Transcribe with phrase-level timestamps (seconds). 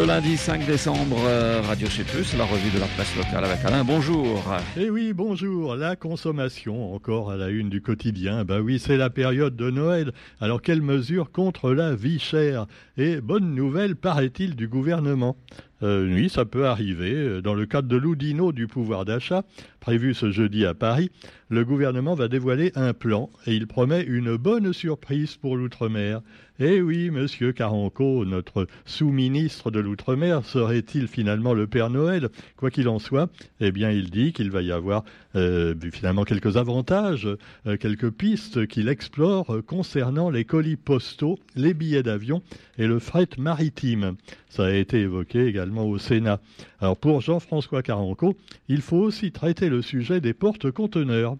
[0.00, 3.62] Le lundi 5 décembre, euh, Radio Chez Plus, la revue de la presse locale avec
[3.66, 3.84] Alain.
[3.84, 4.42] Bonjour.
[4.78, 5.76] Eh oui, bonjour.
[5.76, 8.46] La consommation, encore à la une du quotidien.
[8.46, 10.12] Bah oui, c'est la période de Noël.
[10.40, 12.64] Alors, quelles mesures contre la vie chère?
[12.96, 15.36] Et bonne nouvelle, paraît-il, du gouvernement.
[15.82, 17.42] Euh, oui, ça peut arriver.
[17.42, 19.42] Dans le cadre de l'Oudino du pouvoir d'achat,
[19.80, 21.10] prévu ce jeudi à Paris,
[21.48, 26.20] le gouvernement va dévoiler un plan et il promet une bonne surprise pour l'outre-mer.
[26.62, 32.28] Eh oui, monsieur Caranco, notre sous-ministre de l'outre-mer, serait-il finalement le Père Noël?
[32.56, 35.04] Quoi qu'il en soit, eh bien, il dit qu'il va y avoir
[35.36, 37.26] euh, finalement quelques avantages,
[37.66, 42.42] euh, quelques pistes qu'il explore concernant les colis postaux, les billets d'avion
[42.76, 44.16] et le fret maritime.
[44.50, 46.40] Ça a été évoqué également au Sénat.
[46.80, 48.36] Alors pour Jean-François Caranco,
[48.68, 51.36] il faut aussi traiter le sujet des porte-conteneurs.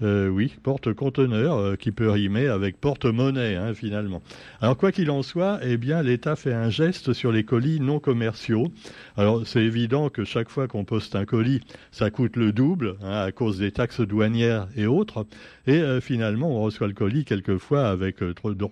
[0.00, 4.22] Euh, oui, porte-conteneur euh, qui peut rimer avec porte-monnaie hein, finalement.
[4.60, 7.98] Alors quoi qu'il en soit, eh bien l'État fait un geste sur les colis non
[7.98, 8.68] commerciaux.
[9.16, 13.22] Alors c'est évident que chaque fois qu'on poste un colis, ça coûte le double hein,
[13.22, 15.26] à cause des taxes douanières et autres.
[15.66, 18.18] Et euh, finalement, on reçoit le colis quelquefois avec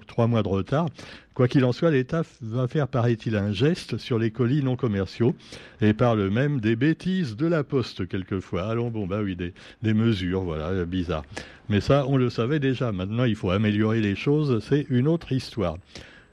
[0.07, 0.87] trois mois de retard.
[1.37, 5.34] Quoi qu'il en soit, l'État va faire, paraît-il, un geste sur les colis non commerciaux
[5.83, 8.70] et parle même des bêtises de la poste quelquefois.
[8.70, 9.53] Allons, bon, bah oui, des,
[9.92, 11.27] mesures, voilà, bizarre.
[11.69, 12.91] Mais ça, on le savait déjà.
[12.91, 14.64] Maintenant, il faut améliorer les choses.
[14.67, 15.77] C'est une autre histoire.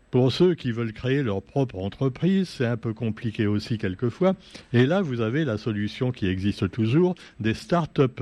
[0.10, 4.36] Pour ceux qui veulent créer leur propre entreprise, c'est un peu compliqué aussi quelquefois.
[4.72, 8.22] Et là, vous avez la solution qui existe toujours, des start-up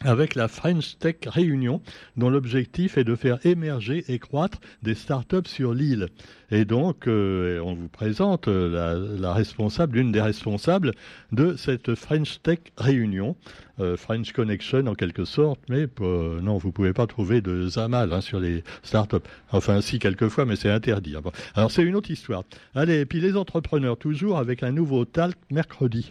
[0.00, 1.80] avec la French Tech Réunion,
[2.16, 6.08] dont l'objectif est de faire émerger et croître des startups sur l'île.
[6.50, 10.92] Et donc, euh, on vous présente euh, la, responsable, l'une des responsables
[11.32, 13.36] de cette French Tech Réunion,
[13.80, 18.20] euh, French Connection en quelque sorte, mais non, vous pouvez pas trouver de Zamal hein,
[18.20, 19.16] sur les startups.
[19.52, 21.16] Enfin, si quelquefois, mais c'est interdit.
[21.54, 22.44] Alors, c'est une autre histoire.
[22.74, 26.10] Allez, et puis les entrepreneurs, toujours avec un nouveau talc mercredi.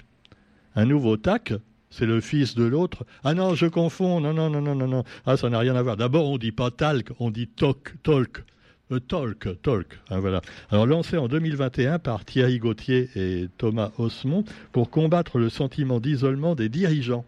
[0.76, 1.54] Un nouveau TAC,
[1.94, 3.06] c'est le fils de l'autre.
[3.24, 4.20] Ah non, je confonds.
[4.20, 5.04] Non, non, non, non, non.
[5.26, 5.96] Ah, ça n'a rien à voir.
[5.96, 8.44] D'abord, on dit pas talc, on dit talk, talk.
[8.92, 10.00] Euh, talk, talk.
[10.10, 10.42] Ah, voilà.
[10.72, 16.56] Alors, lancé en 2021 par Thierry Gauthier et Thomas Osmond pour combattre le sentiment d'isolement
[16.56, 17.26] des dirigeants.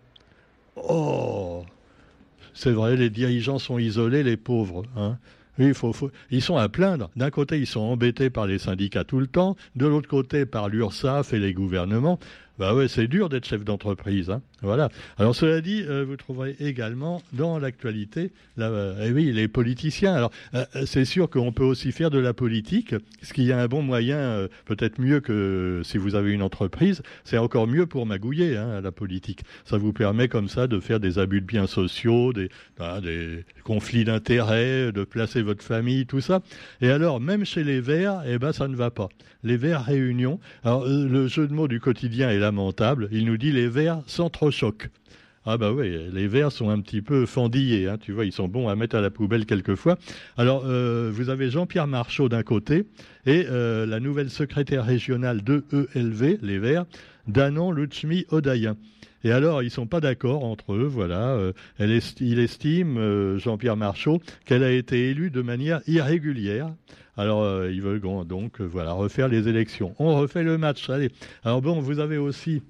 [0.75, 1.63] Oh
[2.55, 4.83] C'est vrai, les dirigeants sont isolés, les pauvres.
[4.97, 5.17] Hein
[5.57, 7.09] ils sont à plaindre.
[7.15, 10.69] D'un côté, ils sont embêtés par les syndicats tout le temps, de l'autre côté, par
[10.69, 12.19] l'URSSAF et les gouvernements.
[12.57, 14.29] Bah ouais, c'est dur d'être chef d'entreprise.
[14.29, 14.41] Hein.
[14.61, 14.89] Voilà.
[15.17, 20.13] Alors cela dit, euh, vous trouverez également dans l'actualité, euh, eh oui, les politiciens.
[20.13, 23.67] Alors euh, c'est sûr qu'on peut aussi faire de la politique, ce qui est un
[23.67, 28.55] bon moyen, peut-être mieux que si vous avez une entreprise, c'est encore mieux pour magouiller
[28.55, 29.41] hein, la politique.
[29.65, 32.49] Ça vous permet comme ça de faire des abus de biens sociaux, des,
[33.03, 36.41] des conflits d'intérêts, de placer votre famille, tout ça.
[36.79, 39.09] Et alors même chez les Verts, eh ben ça ne va pas.
[39.43, 40.39] Les Verts Réunion.
[40.63, 42.39] Alors le jeu de mots du quotidien est
[43.11, 43.69] Il nous dit les
[44.29, 44.89] trop choc.
[45.47, 48.47] Ah bah oui, les verres sont un petit peu fendillés, hein, tu vois, ils sont
[48.47, 49.95] bons à mettre à la poubelle quelquefois.
[50.37, 52.87] Alors, euh, vous avez Jean-Pierre Marchaud d'un côté
[53.27, 55.63] et euh, la nouvelle secrétaire régionale de
[55.93, 56.85] ELV, les Verts,
[57.27, 58.75] Danon Luchmi Odayen.
[59.25, 61.31] Et alors, ils sont pas d'accord entre eux, voilà.
[61.31, 66.71] Euh, il estime, Jean-Pierre Marchaud, qu'elle a été élue de manière irrégulière.
[67.17, 69.95] Alors, il veut donc, voilà, refaire les élections.
[69.99, 71.09] On refait le match, allez.
[71.43, 72.61] Alors bon, vous avez aussi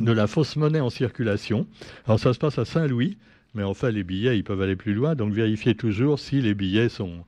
[0.00, 1.66] de la fausse monnaie en circulation.
[2.06, 3.18] Alors ça se passe à Saint-Louis,
[3.58, 6.88] mais enfin les billets ils peuvent aller plus loin, donc vérifiez toujours si les billets
[6.88, 7.24] sont,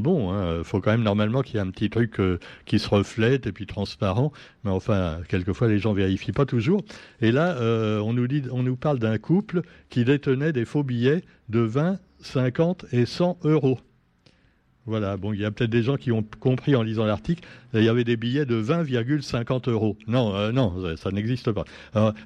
[0.00, 0.32] bons.
[0.32, 0.64] Il hein.
[0.64, 3.52] faut quand même normalement qu'il y ait un petit truc euh, qui se reflète et
[3.52, 4.32] puis transparent,
[4.64, 6.82] mais enfin quelquefois les gens vérifient pas toujours.
[7.20, 10.82] Et là euh, on, nous dit, on nous parle d'un couple qui détenait des faux
[10.82, 13.78] billets de 20, 50 et 100 euros.
[14.86, 17.82] Voilà, bon, il y a peut-être des gens qui ont compris en lisant l'article, il
[17.82, 19.96] y avait des billets de 20,50 euros.
[20.06, 21.64] Non, euh, non, ça, n'existe pas.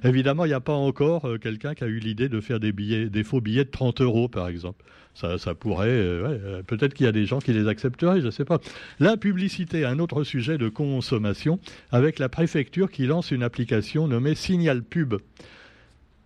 [0.03, 2.73] évidemment, il n'y a pas encore euh, quelqu'un qui a eu l'idée de faire des
[2.73, 4.83] billets, des faux billets de 30 euros, par exemple.
[5.15, 8.45] Ça, pourrait, euh, peut-être qu'il y a des gens qui les accepteraient, je ne sais
[8.45, 8.59] pas.
[8.99, 11.59] La publicité, un autre sujet de consommation,
[11.91, 15.15] avec la préfecture qui lance une application nommée Signal Pub.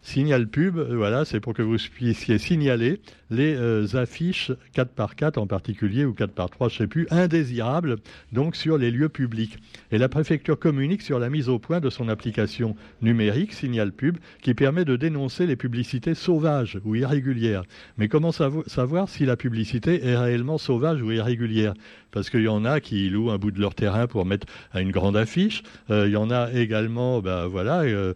[0.03, 2.99] Signal pub, voilà, c'est pour que vous puissiez signaler
[3.31, 6.87] les euh, affiches 4 par 4 en particulier ou 4 par 3 je ne sais
[6.87, 7.95] plus, indésirables
[8.33, 9.57] donc sur les lieux publics.
[9.91, 14.17] Et la préfecture communique sur la mise au point de son application numérique Signal Pub
[14.41, 17.63] qui permet de dénoncer les publicités sauvages ou irrégulières.
[17.97, 21.73] Mais comment savoir si la publicité est réellement sauvage ou irrégulière?
[22.13, 24.81] Parce qu'il y en a qui louent un bout de leur terrain pour mettre à
[24.81, 25.63] une grande affiche.
[25.89, 28.13] Euh, il y en a également, ben voilà, euh,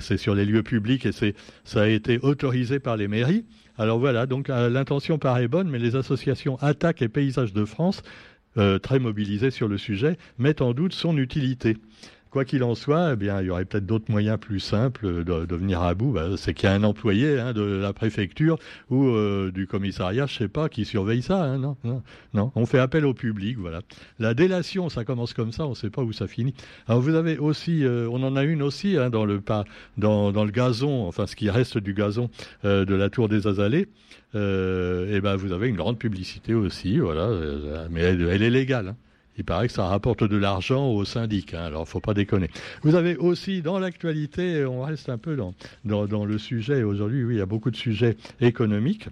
[0.00, 3.44] c'est sur les lieux publics et c'est ça a été autorisé par les mairies.
[3.76, 8.02] Alors voilà, donc euh, l'intention paraît bonne, mais les associations Attaque et Paysages de France
[8.82, 11.76] très mobilisés sur le sujet, mettent en doute son utilité
[12.34, 15.54] quoi qu'il en soit, eh bien, il y aurait peut-être d'autres moyens plus simples de,
[15.54, 16.10] venir à bout.
[16.10, 18.58] Bah, c'est qu'il y a un employé hein, de la préfecture
[18.90, 21.44] ou euh, du commissariat, je sais pas, qui surveille ça.
[21.44, 22.02] Hein, non, non,
[22.32, 23.82] non, on fait appel au public, voilà.
[24.18, 26.54] La délation, ça commence comme ça, on ne sait pas où ça finit.
[26.88, 29.40] Alors vous avez aussi, euh, on en a une aussi hein, dans le
[29.96, 32.30] dans, dans le gazon, enfin ce qui reste du gazon
[32.64, 33.86] euh, de la tour des Azalées.
[34.34, 37.30] et ben vous avez une grande publicité aussi, voilà,
[37.90, 38.96] mais elle est légale.
[39.36, 42.50] Il paraît que ça rapporte de l'argent au syndic, hein, alors faut pas déconner.
[42.82, 45.54] Vous avez aussi dans l'actualité, on reste un peu dans,
[45.84, 49.08] dans, le sujet aujourd'hui, oui, il y a beaucoup de sujets économiques.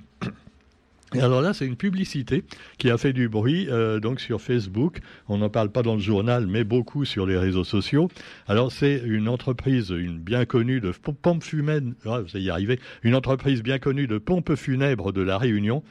[1.14, 2.42] Et alors là, c'est une publicité
[2.78, 5.00] qui a fait du bruit euh, donc sur Facebook.
[5.28, 8.08] On n'en parle pas dans le journal, mais beaucoup sur les réseaux sociaux.
[8.46, 13.78] Alors c'est une entreprise, bien connue de pompes funèbres, ah, vous y une entreprise bien
[13.78, 15.82] connue de pompes funèbres de la Réunion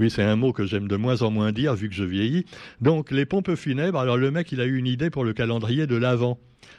[0.00, 2.46] oui, c'est un mot que j'aime de moins en moins dire vu que je vieillis.
[2.80, 3.98] Donc, les pompes funèbres.
[3.98, 6.38] Alors, le mec, il a eu une idée pour le calendrier de l'Avent.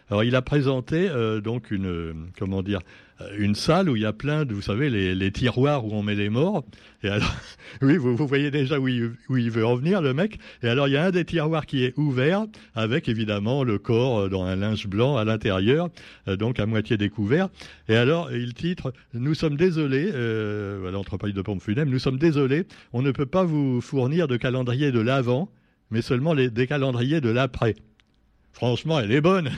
[0.09, 4.05] Alors, il a présenté euh, donc une, comment dire, euh, une salle où il y
[4.05, 6.63] a plein de, vous savez, les, tiroirs où on met les morts.
[7.03, 7.33] Et alors,
[7.81, 10.39] oui, vous, voyez déjà où il, où il, veut en venir, le mec.
[10.63, 12.45] Et alors, il y a un des tiroirs qui est ouvert,
[12.75, 15.89] avec évidemment le corps euh, dans un linge blanc à l'intérieur,
[16.27, 17.49] euh, donc à moitié découvert.
[17.89, 22.65] Et alors, il titre Nous sommes désolés, euh, l'entreprise de pompe funèbre, nous sommes désolés,
[22.93, 25.49] on ne peut pas vous fournir de calendrier de l'avant,
[25.89, 27.75] mais seulement les, des calendriers de l'après.
[28.53, 29.49] Franchement, elle est bonne.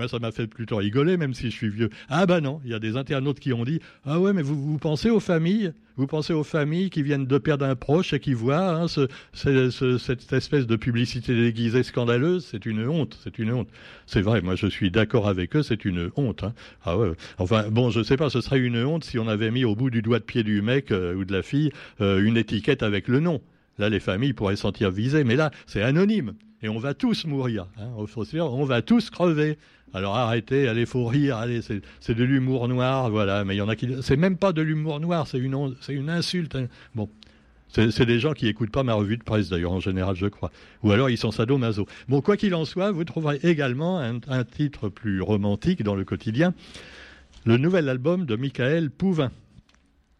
[0.00, 1.90] Moi, ça m'a fait plutôt rigoler, même si je suis vieux.
[2.08, 4.78] Ah bah non, il y a des internautes qui ont dit Ah ouais, mais vous,
[4.78, 5.74] pensez aux familles?
[5.98, 8.86] Vous pensez aux familles qui viennent de perdre un proche et qui voient hein,
[9.34, 12.48] cette espèce de publicité déguisée scandaleuse?
[12.50, 13.68] C'est une honte, c'est une honte.
[14.06, 16.44] C'est vrai, moi je suis d'accord avec eux, c'est une honte.
[16.44, 16.54] Hein.
[16.82, 17.10] Ah ouais.
[17.36, 19.90] Enfin, bon, je sais pas, ce serait une honte si on avait mis au bout
[19.90, 23.06] du doigt de pied du mec euh, ou de la fille euh, une étiquette avec
[23.06, 23.42] le nom.
[23.76, 26.32] Là, les familles pourraient se sentir visées, mais là, c'est anonyme.
[26.62, 27.66] Et on va tous mourir.
[27.78, 27.88] Hein.
[27.96, 29.56] On va tous crever.
[29.92, 33.44] Alors arrêtez, allez, faut rire, allez, c'est de l'humour noir, voilà.
[33.44, 35.94] Mais il y en a qui, c'est même pas de l'humour noir, c'est une, c'est
[35.94, 36.54] une insulte.
[36.54, 36.68] Hein.
[36.94, 37.08] Bon,
[37.68, 40.52] c'est des gens qui écoutent pas ma revue de presse d'ailleurs en général, je crois.
[40.84, 41.86] Ou alors ils sont sadomaso.
[42.08, 46.54] Bon, quoi qu'il en soit, vous trouverez également un titre plus romantique dans le quotidien,
[47.44, 49.32] le nouvel album de Michael Pouvin.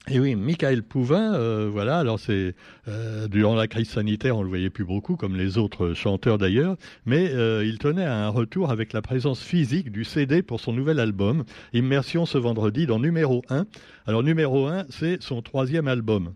[0.09, 2.55] Et oui, Michael Pouvin, euh, voilà, alors c'est
[2.89, 6.77] euh, durant la crise sanitaire, on le voyait plus beaucoup, comme les autres chanteurs d'ailleurs,
[7.05, 10.73] mais euh, il tenait à un retour avec la présence physique du CD pour son
[10.73, 11.45] nouvel album,
[11.75, 13.67] Immersion ce vendredi dans numéro 1.
[14.07, 16.33] Alors numéro 1, c'est son troisième album.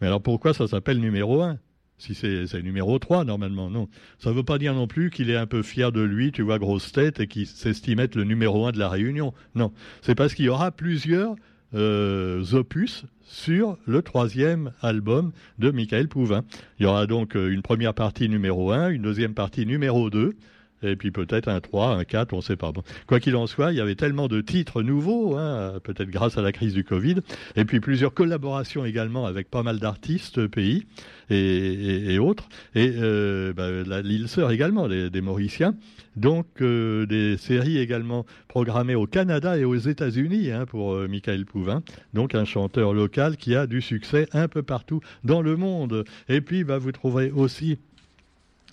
[0.00, 1.58] Mais alors pourquoi ça s'appelle numéro 1
[1.96, 3.88] si c'est numéro 3, normalement, non.
[4.18, 6.42] Ça ne veut pas dire non plus qu'il est un peu fier de lui, tu
[6.42, 9.32] vois, grosse tête, et qu'il s'estime être le numéro 1 de la Réunion.
[9.54, 9.72] Non.
[10.02, 11.36] C'est parce qu'il y aura plusieurs
[11.74, 16.44] opus sur le troisième album de Michael Pouvin.
[16.78, 20.34] Il y aura donc euh, une première partie numéro 1, une deuxième partie numéro 2,
[20.84, 22.72] et puis peut-être un 3, un 4, on ne sait pas.
[23.06, 26.42] Quoi qu'il en soit, il y avait tellement de titres nouveaux, hein, peut-être grâce à
[26.42, 27.16] la crise du Covid,
[27.56, 30.86] et puis plusieurs collaborations également avec pas mal d'artistes pays
[31.30, 35.74] et, autres, et euh, bah, l'île Sœur également, des Mauriciens.
[36.16, 41.44] Donc euh, des séries également programmées au Canada et aux États-Unis hein, pour euh, Michael
[41.44, 41.82] Pouvin,
[42.12, 46.04] donc un chanteur local qui a du succès un peu partout dans le monde.
[46.28, 47.78] Et puis bah, vous trouverez aussi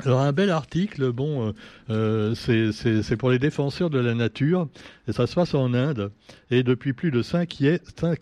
[0.06, 1.54] alors un bel article, bon,
[1.90, 4.68] euh, euh c'est pour les défenseurs de la nature,
[5.08, 6.12] et ça se passe en Inde.
[6.50, 7.58] Et depuis plus de cinq,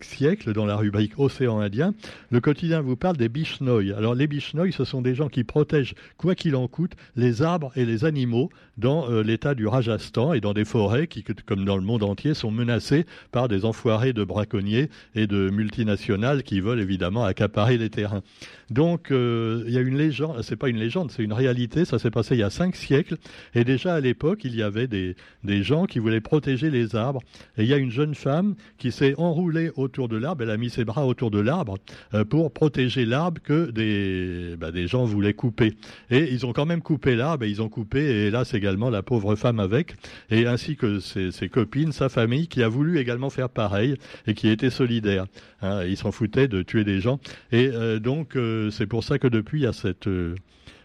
[0.02, 1.94] siècles, dans la rubrique Océan Indien,
[2.30, 3.92] le quotidien vous parle des Bishnoïs.
[3.92, 7.72] Alors les Bishnoïs, ce sont des gens qui protègent, quoi qu'il en coûte, les arbres
[7.76, 11.76] et les animaux dans euh, l'état du Rajasthan et dans des forêts qui, comme dans
[11.76, 16.80] le monde entier, sont menacées par des enfoirés de braconniers et de multinationales qui veulent
[16.80, 18.22] évidemment accaparer les terrains.
[18.70, 22.10] Donc il y a une légende, c'est pas une légende, c'est une réalité, ça s'est
[22.10, 23.16] passé il y a cinq siècles,
[23.54, 27.20] et déjà à l'époque, il y avait des, des gens qui voulaient protéger les arbres,
[27.56, 30.56] et il y a une jeune femme qui s'est enroulée autour de l'arbre, elle a
[30.56, 31.78] mis ses bras autour de l'arbre
[32.14, 35.74] euh, pour protéger l'arbre que des, bah, des gens voulaient couper.
[36.10, 39.02] Et ils ont quand même coupé l'arbre, et ils ont coupé, et hélas également la
[39.02, 39.94] pauvre femme avec,
[40.30, 43.96] et ainsi que ses, copines, sa famille, qui a voulu également faire pareil,
[44.26, 45.26] et qui était solidaire.
[45.62, 47.20] Hein, ils s'en foutaient de tuer des gens.
[47.52, 48.36] Et euh, donc,
[48.70, 50.34] c'est pour ça que depuis, il y a cette, euh,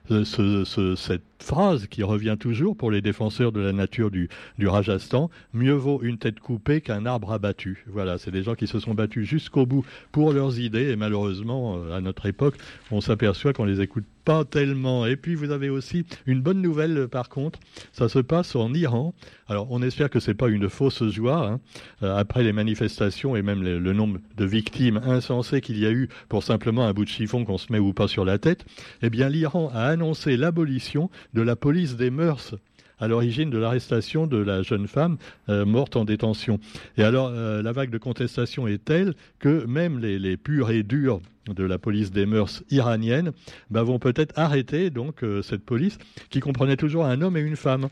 [0.07, 5.73] cette phrase qui revient toujours pour les défenseurs de la nature du, du Rajasthan, mieux
[5.73, 7.85] vaut une tête coupée qu'un arbre abattu.
[7.87, 11.77] Voilà, c'est des gens qui se sont battus jusqu'au bout pour leurs idées et malheureusement,
[11.77, 12.55] euh, à notre époque,
[12.91, 15.05] on s'aperçoit qu'on les écoute pas tellement.
[15.05, 17.59] Et puis vous avez aussi une bonne nouvelle par contre,
[17.93, 19.13] ça se passe en Iran.
[19.47, 21.47] Alors on espère que c'est pas une fausse joie.
[21.47, 21.59] Hein.
[22.03, 26.09] Euh, après les manifestations et même le, nombre de victimes insensées qu'il y a eu
[26.27, 28.65] pour simplement un bout de chiffon qu'on se met ou pas sur la tête,
[29.01, 32.55] eh bien l'Iran a annoncé l'abolition de la police des mœurs
[32.99, 35.17] à l'origine de l'arrestation de la jeune femme
[35.49, 36.59] euh, morte en détention.
[36.97, 41.21] Et alors, euh, la vague de contestation est telle que même les, purs et durs
[41.47, 43.31] de la police des mœurs iranienne
[43.69, 45.97] bah, vont peut-être arrêter donc euh, cette police
[46.29, 47.89] qui comprenait toujours un homme et une femme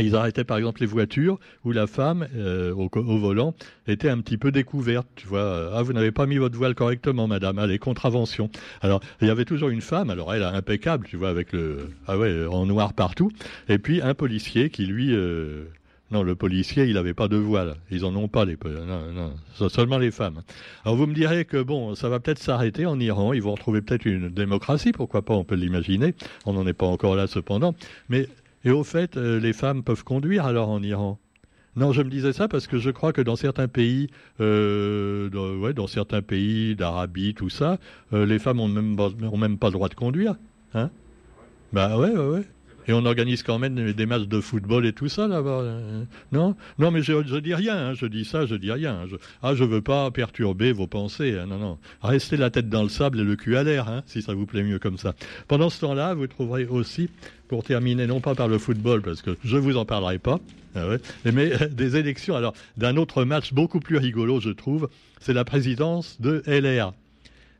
[0.00, 3.54] ils arrêtaient par exemple les voitures où la femme euh, au, volant
[3.86, 5.06] était un petit peu découverte.
[5.16, 7.58] Tu vois, euh, ah vous n'avez pas mis votre voile correctement, madame.
[7.58, 8.50] Allez, contravention.
[8.82, 10.10] Alors il y avait toujours une femme.
[10.10, 13.30] Alors elle impeccable, tu vois, avec le ah ouais en noir partout.
[13.68, 15.64] Et puis un policier qui lui euh,
[16.10, 17.76] non, le policier, il n'avait pas de voile.
[17.92, 20.42] Ils en ont pas, les non, non, seulement les femmes.
[20.84, 23.32] Alors vous me direz que bon, ça va peut-être s'arrêter en Iran.
[23.32, 26.14] Ils vont retrouver peut-être une démocratie, pourquoi pas On peut l'imaginer.
[26.46, 27.76] On n'en est pas encore là, cependant.
[28.08, 28.26] Mais
[28.64, 31.18] et au fait, euh, les femmes peuvent conduire alors en Iran
[31.76, 34.08] non, je me disais ça parce que je crois que dans certains pays,
[34.40, 37.78] euh, dans, ouais, dans certains pays d'Arabie, tout ça,
[38.12, 40.34] euh, les femmes ont même, ont même pas le droit de conduire.
[40.74, 40.90] Hein?
[41.72, 42.44] Bah ouais, ouais, ouais.
[42.88, 45.62] Et on organise quand même des matchs de football et tout ça là-bas.
[46.32, 47.76] Non, non, mais je, dis rien.
[47.76, 47.94] Hein.
[47.94, 49.06] je dis ça, je dis rien.
[49.42, 51.38] Ah, je veux pas perturber vos pensées.
[51.38, 51.46] Hein.
[51.46, 51.78] non, non.
[52.02, 54.46] Restez la tête dans le sable et le cul à l'air, hein, si ça vous
[54.46, 55.14] plaît mieux comme ça.
[55.48, 57.10] Pendant ce temps-là, vous trouverez aussi,
[57.48, 60.38] pour terminer, non pas par le football, parce que je vous en parlerai pas,
[60.74, 60.86] ah
[61.24, 62.36] mais des élections.
[62.36, 64.88] Alors, d'un autre match beaucoup plus rigolo, je trouve,
[65.20, 66.92] c'est la présidence de LR.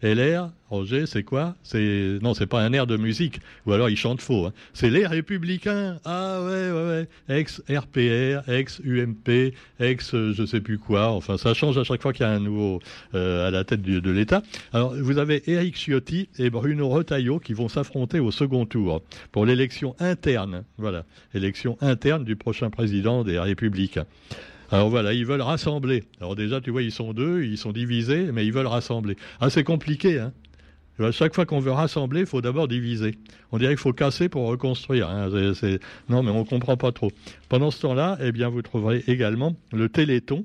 [0.02, 1.56] LR, Roger, c'est quoi?
[1.62, 3.40] C'est non, c'est pas un air de musique.
[3.66, 4.46] Ou alors il chante faux.
[4.46, 4.52] Hein.
[4.72, 5.98] C'est les Républicains.
[6.04, 7.36] Ah ouais, ouais, ouais.
[7.36, 11.10] Ex RPR, ex UMP, ex je sais plus quoi.
[11.10, 12.80] Enfin, ça change à chaque fois qu'il y a un nouveau
[13.14, 14.42] euh, à la tête de l'État.
[14.72, 19.02] Alors vous avez Éric Ciotti et Bruno Retailleau qui vont s'affronter au second tour
[19.32, 20.64] pour l'élection interne.
[20.78, 21.04] Voilà,
[21.34, 24.06] élection interne du prochain président des Républicains.
[24.70, 26.04] Alors voilà, ils veulent rassembler.
[26.20, 29.16] Alors déjà, tu vois, ils sont deux, ils sont divisés, mais ils veulent rassembler.
[29.40, 30.32] Ah, c'est compliqué, hein
[31.10, 33.16] chaque fois qu'on veut rassembler, il faut d'abord diviser.
[33.52, 35.08] On dirait qu'il faut casser pour reconstruire.
[35.08, 35.30] Hein.
[36.08, 37.10] Non, mais on ne comprend pas trop.
[37.48, 40.44] Pendant ce temps-là, eh bien, vous trouverez également le Téléthon.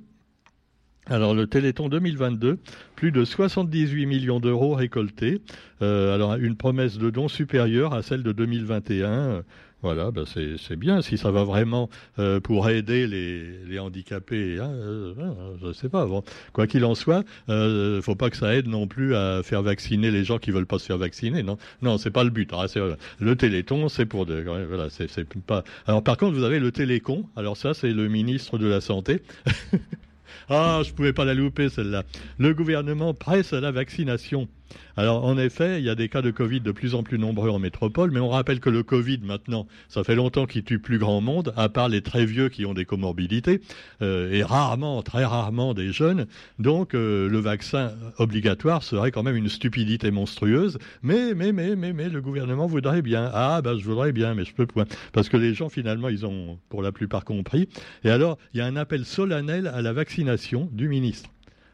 [1.08, 2.58] Alors le Téléthon 2022,
[2.96, 5.40] plus de 78 millions d'euros récoltés.
[5.84, 9.44] Euh, alors une promesse de don supérieure à celle de 2021.
[9.82, 14.58] Voilà, ben c'est bien si ça va vraiment euh, pour aider les, handicapés.
[14.60, 15.14] Hein, euh,
[15.62, 16.08] je ne sais pas.
[16.54, 19.44] Quoi qu'il en soit, il euh, ne faut pas que ça aide non plus à
[19.44, 21.44] faire vacciner les gens qui veulent pas se faire vacciner.
[21.44, 22.52] Non, non, c'est pas le but.
[22.54, 22.66] Hein,
[23.20, 24.44] le Téléthon, c'est pour de.
[25.86, 27.26] Alors par contre, vous avez le Télécon.
[27.36, 29.22] Alors ça, c'est le ministre de la santé.
[30.50, 32.04] ah, je pouvais pas la louper celle-là.
[32.40, 34.48] Le gouvernement presse à la vaccination.
[34.98, 37.50] Alors en effet, il y a des cas de Covid de plus en plus nombreux
[37.50, 40.98] en métropole, mais on rappelle que le Covid maintenant, ça fait longtemps qu'il tue plus
[40.98, 43.62] grand monde, à part les très vieux qui ont des comorbidités,
[44.02, 46.28] euh, et rarement, très rarement des jeunes.
[46.60, 50.78] Donc euh, le vaccin obligatoire serait quand même une stupidité monstrueuse.
[51.04, 53.30] Mais, mais, mais, mais, mais, le gouvernement voudrait bien.
[53.34, 54.86] Ah, ben je voudrais bien, mais je peux point.
[55.14, 57.68] Parce que les gens, finalement, ils ont pour la plupart compris.
[58.04, 61.30] Et alors, il y a un appel solennel à la vaccination du ministre.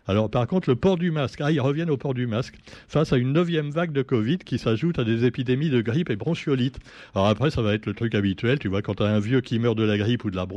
[0.07, 2.55] Alors par contre, le port du masque, ah, ils reviennent au port du masque,
[2.87, 6.15] face à une neuvième vague de Covid qui s'ajoute à des épidémies de grippe et
[6.15, 6.79] bronchiolite.
[7.15, 9.41] Alors après, ça va être le truc habituel, tu vois, quand tu as un vieux
[9.41, 10.47] qui meurt de la grippe ou, de la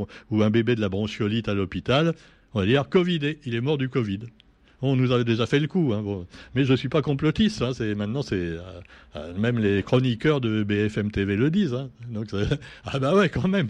[0.45, 2.13] un bébé de la bronchiolite à l'hôpital,
[2.53, 4.19] on va dire Covidé, il est mort du Covid
[4.81, 5.93] on nous avait déjà fait le coup.
[5.93, 6.03] Hein,
[6.53, 7.61] Mais je ne suis pas complotiste.
[7.61, 8.59] Hein, maintenant, c'est euh,
[9.15, 11.73] euh, même les chroniqueurs de BFM TV le disent.
[11.73, 11.89] Hein.
[12.85, 13.69] ah bah ouais, quand même.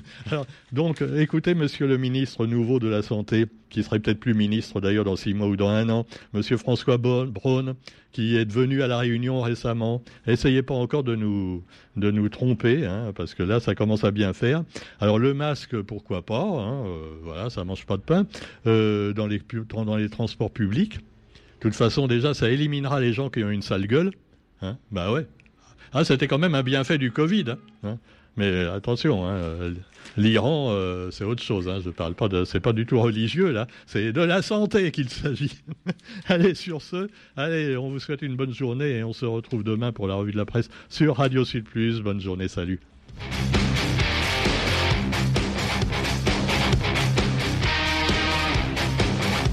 [0.72, 5.06] donc, écoutez, monsieur le ministre nouveau de la Santé, qui serait peut-être plus ministre d'ailleurs
[5.06, 7.76] dans six mois ou dans un an, monsieur François Braun,
[8.12, 10.02] qui est venu à la Réunion récemment.
[10.28, 11.64] Essayez pas encore de nous,
[11.98, 14.64] de nous tromper, parce que là, ça commence à bien faire.
[15.00, 18.26] Alors, le masque, pourquoi pas euh, Voilà, ça mange pas de pain.
[18.66, 21.00] dans, les, dans les transports publics,
[21.66, 24.12] de toute façon, déjà, ça éliminera les gens qui ont une sale gueule.
[24.62, 25.26] Hein bah ouais.
[25.94, 27.46] Ah, c'était quand même un bienfait du Covid.
[27.50, 27.98] Hein, hein.
[28.38, 29.74] Mais attention, hein,
[30.18, 31.68] l'Iran, euh, c'est autre chose.
[31.70, 33.68] Hein, je parle pas de, c'est pas du tout religieux là.
[33.86, 35.60] C'est de la santé qu'il s'agit.
[36.28, 39.92] allez, sur ce, allez, on vous souhaite une bonne journée et on se retrouve demain
[39.92, 42.02] pour la revue de la presse sur Radio Sud Plus.
[42.02, 42.80] Bonne journée, salut.